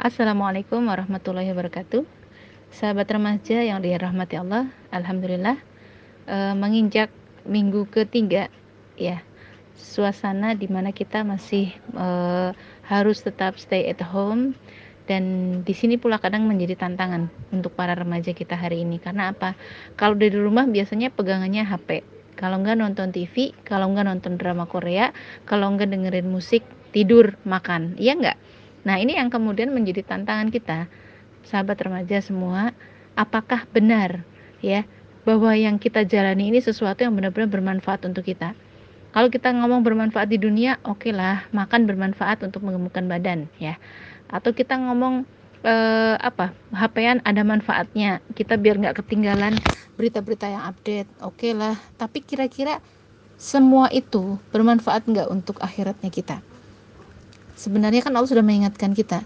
[0.00, 2.08] Assalamualaikum warahmatullahi wabarakatuh.
[2.72, 5.60] Sahabat remaja yang dirahmati Allah, alhamdulillah
[6.24, 7.12] e, menginjak
[7.44, 8.48] minggu ketiga
[8.96, 9.20] ya.
[9.76, 12.06] Suasana di mana kita masih e,
[12.88, 14.56] harus tetap stay at home
[15.04, 19.52] dan di sini pula kadang menjadi tantangan untuk para remaja kita hari ini karena apa?
[20.00, 22.00] Kalau dari rumah biasanya pegangannya HP.
[22.40, 25.12] Kalau enggak nonton TV, kalau enggak nonton drama Korea,
[25.44, 28.00] kalau enggak dengerin musik, tidur, makan.
[28.00, 28.40] Iya enggak?
[28.86, 30.88] Nah, ini yang kemudian menjadi tantangan kita,
[31.44, 32.72] sahabat remaja semua,
[33.16, 34.24] apakah benar
[34.64, 34.84] ya
[35.28, 38.56] bahwa yang kita jalani ini sesuatu yang benar-benar bermanfaat untuk kita?
[39.10, 43.76] Kalau kita ngomong bermanfaat di dunia, oke okay lah, makan bermanfaat untuk menggemukkan badan ya.
[44.30, 45.26] Atau kita ngomong
[45.64, 49.60] eh, apa HP-an ada manfaatnya kita biar nggak ketinggalan
[49.96, 52.80] berita-berita yang update oke okay lah tapi kira-kira
[53.36, 56.40] semua itu bermanfaat nggak untuk akhiratnya kita
[57.60, 59.20] Sebenarnya kan Allah sudah mengingatkan kita.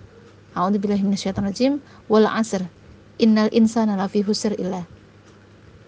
[0.58, 1.78] A'udzubillahi minasyaitonirrajim
[2.10, 2.66] wal 'asr.
[3.22, 4.82] Innal insana lafi husr illa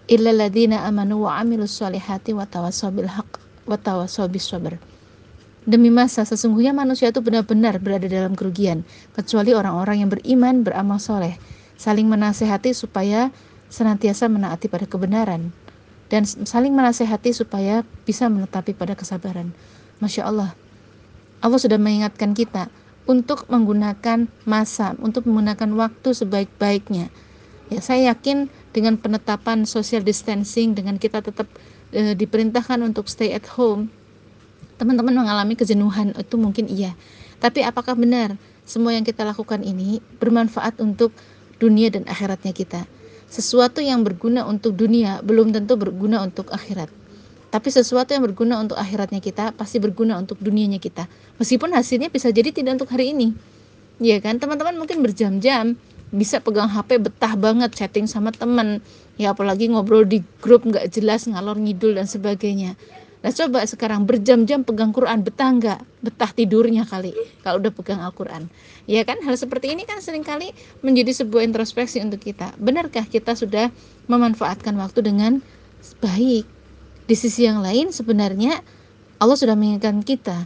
[0.07, 0.47] illa
[0.87, 4.79] amanu wa 'amilus wa tawassaw bil haqq wa tawassaw bis sabr.
[5.67, 11.35] Demi masa sesungguhnya manusia itu benar-benar berada dalam kerugian kecuali orang-orang yang beriman, beramal soleh,
[11.75, 13.35] saling menasehati supaya
[13.67, 15.51] senantiasa menaati pada kebenaran
[16.07, 19.51] dan saling menasehati supaya bisa menetapi pada kesabaran.
[19.99, 20.55] Masya Allah,
[21.41, 22.69] Allah sudah mengingatkan kita
[23.07, 27.07] untuk menggunakan masa, untuk menggunakan waktu sebaik-baiknya.
[27.67, 31.47] Ya, saya yakin dengan penetapan social distancing, dengan kita tetap
[31.91, 33.91] e, diperintahkan untuk stay at home,
[34.79, 36.95] teman-teman mengalami kejenuhan itu mungkin iya.
[37.39, 38.35] Tapi apakah benar
[38.67, 41.15] semua yang kita lakukan ini bermanfaat untuk
[41.59, 42.87] dunia dan akhiratnya kita?
[43.27, 46.87] Sesuatu yang berguna untuk dunia belum tentu berguna untuk akhirat.
[47.57, 51.09] Tapi sesuatu yang berguna untuk akhiratnya kita pasti berguna untuk dunianya kita.
[51.41, 53.33] Meskipun hasilnya bisa jadi tidak untuk hari ini.
[53.97, 55.73] Ya kan, teman-teman mungkin berjam-jam
[56.13, 58.77] bisa pegang HP betah banget chatting sama teman.
[59.17, 62.77] Ya apalagi ngobrol di grup nggak jelas ngalor ngidul dan sebagainya.
[63.25, 65.79] Nah coba sekarang berjam-jam pegang Quran betah nggak?
[66.05, 68.53] Betah tidurnya kali kalau udah pegang Al-Quran.
[68.85, 69.17] Ya kan?
[69.25, 70.53] Hal seperti ini kan sering kali
[70.85, 72.53] menjadi sebuah introspeksi untuk kita.
[72.61, 73.73] Benarkah kita sudah
[74.05, 75.41] memanfaatkan waktu dengan
[76.05, 76.56] baik
[77.07, 78.59] di sisi yang lain sebenarnya
[79.17, 80.45] Allah sudah mengingatkan kita.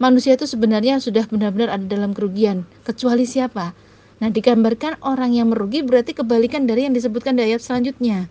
[0.00, 2.64] Manusia itu sebenarnya sudah benar-benar ada dalam kerugian.
[2.82, 3.76] Kecuali siapa?
[4.18, 8.26] Nah digambarkan orang yang merugi berarti kebalikan dari yang disebutkan di ayat selanjutnya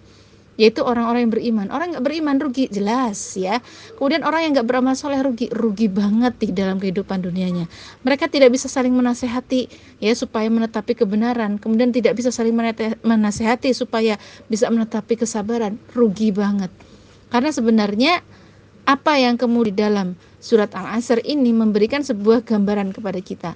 [0.58, 1.68] yaitu orang-orang yang beriman.
[1.70, 3.62] Orang nggak beriman rugi jelas ya.
[3.96, 7.70] Kemudian orang yang nggak beramal soleh rugi, rugi banget di dalam kehidupan dunianya.
[8.02, 9.70] Mereka tidak bisa saling menasehati
[10.02, 11.62] ya supaya menetapi kebenaran.
[11.62, 12.58] Kemudian tidak bisa saling
[13.06, 14.18] menasehati supaya
[14.50, 16.74] bisa menetapi kesabaran, rugi banget.
[17.28, 18.24] Karena sebenarnya
[18.88, 20.08] apa yang kemudian di dalam
[20.40, 23.52] surat Al-Asr ini memberikan sebuah gambaran kepada kita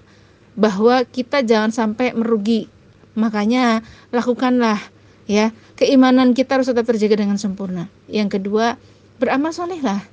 [0.59, 2.67] bahwa kita jangan sampai merugi.
[3.15, 3.79] Makanya
[4.11, 4.79] lakukanlah
[5.27, 7.87] ya, keimanan kita harus tetap terjaga dengan sempurna.
[8.11, 8.75] Yang kedua,
[9.19, 10.03] beramal solehlah.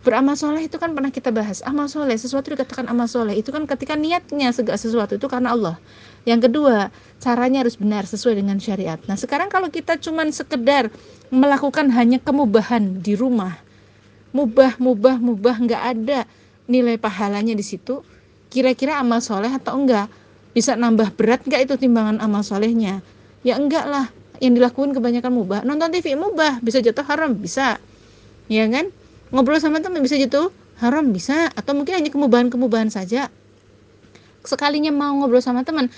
[0.00, 1.60] Beramal soleh itu kan pernah kita bahas.
[1.60, 5.76] Amal soleh, sesuatu dikatakan amal soleh itu kan ketika niatnya segala sesuatu itu karena Allah.
[6.24, 6.88] Yang kedua,
[7.20, 8.96] caranya harus benar sesuai dengan syariat.
[9.04, 10.88] Nah, sekarang kalau kita cuman sekedar
[11.28, 13.60] melakukan hanya kemubahan di rumah,
[14.32, 16.24] mubah, mubah, mubah, nggak ada
[16.64, 18.00] nilai pahalanya di situ.
[18.48, 20.08] Kira-kira amal soleh atau enggak?
[20.56, 23.04] Bisa nambah berat nggak itu timbangan amal solehnya?
[23.44, 24.08] Ya enggak lah.
[24.40, 25.60] Yang dilakukan kebanyakan mubah.
[25.68, 27.76] Nonton TV mubah, bisa jatuh haram, bisa.
[28.48, 28.88] Ya kan?
[29.30, 30.54] Ngobrol sama teman bisa gitu.
[30.78, 31.50] Haram bisa.
[31.54, 33.32] Atau mungkin hanya kemubahan-kemubahan saja.
[34.46, 35.92] Sekalinya mau ngobrol sama teman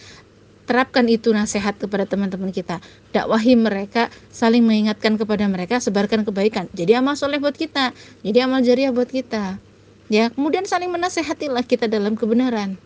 [0.62, 2.78] terapkan itu nasihat kepada teman-teman kita.
[3.10, 6.70] Dakwahi mereka saling mengingatkan kepada mereka sebarkan kebaikan.
[6.72, 7.90] Jadi amal soleh buat kita.
[8.22, 9.58] Jadi amal jariah buat kita.
[10.06, 12.78] Ya kemudian saling menasehatilah kita dalam kebenaran.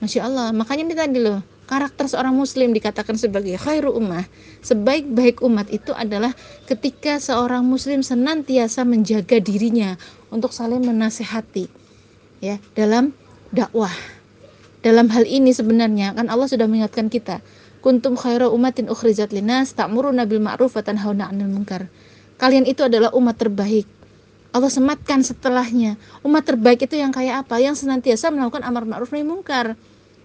[0.00, 0.48] Masya Allah.
[0.56, 4.26] Makanya ini tadi loh karakter seorang muslim dikatakan sebagai khairu ummah
[4.66, 6.34] sebaik-baik umat itu adalah
[6.66, 9.94] ketika seorang muslim senantiasa menjaga dirinya
[10.34, 11.70] untuk saling menasehati
[12.42, 13.14] ya dalam
[13.54, 13.94] dakwah.
[14.82, 17.38] Dalam hal ini sebenarnya kan Allah sudah mengingatkan kita
[17.78, 21.86] kuntum khairu umatin ukhrijat linas ta'muruna bil ma'ruf wa tanhauna 'anil munkar.
[22.42, 23.86] Kalian itu adalah umat terbaik.
[24.50, 25.94] Allah sematkan setelahnya.
[26.26, 27.62] Umat terbaik itu yang kayak apa?
[27.62, 29.78] Yang senantiasa melakukan amar ma'ruf nahi munkar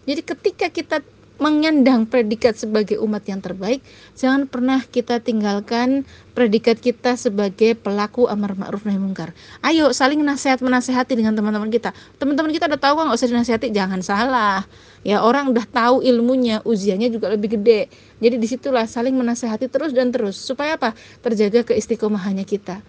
[0.06, 0.98] jadi ketika kita
[1.36, 3.84] menyandang predikat sebagai umat yang terbaik,
[4.16, 9.36] jangan pernah kita tinggalkan predikat kita sebagai pelaku amar ma'ruf nahi mungkar.
[9.60, 11.92] Ayo saling nasihat menasehati dengan teman-teman kita.
[12.16, 14.64] Teman-teman kita udah tahu kok nggak usah dinasehati, jangan salah.
[15.04, 17.92] Ya orang udah tahu ilmunya, ujiannya juga lebih gede.
[18.24, 20.96] Jadi di situlah saling menasehati terus dan terus supaya apa?
[21.20, 22.80] Terjaga keistiqomahannya kita.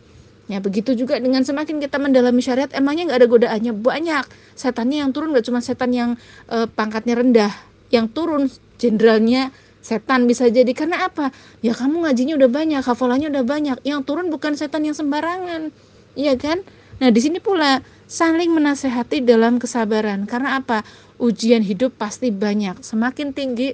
[0.46, 4.25] Ya begitu juga dengan semakin kita mendalami syariat, emangnya nggak ada godaannya banyak.
[4.54, 6.14] Setannya yang turun nggak cuma setan yang
[6.46, 7.50] e, pangkatnya rendah,
[7.91, 9.55] yang turun jenderalnya
[9.87, 10.69] setan bisa jadi.
[10.75, 11.31] Karena apa?
[11.62, 13.79] Ya kamu ngajinya udah banyak hafalannya udah banyak.
[13.87, 15.71] Yang turun bukan setan yang sembarangan.
[16.19, 16.67] Iya kan?
[16.99, 20.27] Nah di sini pula saling menasehati dalam kesabaran.
[20.27, 20.83] Karena apa?
[21.23, 22.83] Ujian hidup pasti banyak.
[22.83, 23.73] Semakin tinggi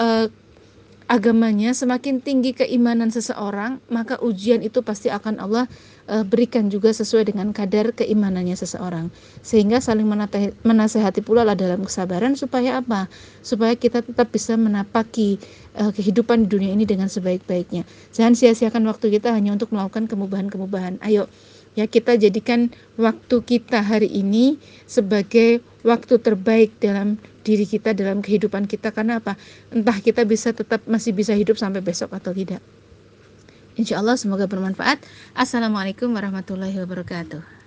[0.00, 0.26] eh,
[1.10, 5.66] agamanya, semakin tinggi keimanan seseorang, maka ujian itu pasti akan Allah
[6.06, 9.10] uh, berikan juga sesuai dengan kadar keimanannya seseorang.
[9.42, 10.06] Sehingga saling
[10.62, 13.10] menasehati pula lah dalam kesabaran supaya apa?
[13.42, 15.42] Supaya kita tetap bisa menapaki
[15.74, 17.82] uh, kehidupan di dunia ini dengan sebaik-baiknya.
[18.14, 21.02] Jangan sia-siakan waktu kita hanya untuk melakukan kemubahan-kemubahan.
[21.02, 21.26] Ayo
[21.78, 24.58] ya kita jadikan waktu kita hari ini
[24.90, 28.92] sebagai waktu terbaik dalam diri kita dalam kehidupan kita.
[28.94, 29.34] Karena apa?
[29.72, 32.62] Entah kita bisa tetap masih bisa hidup sampai besok atau tidak.
[33.78, 35.00] Insya Allah semoga bermanfaat.
[35.32, 37.58] Assalamualaikum warahmatullahi wabarakatuh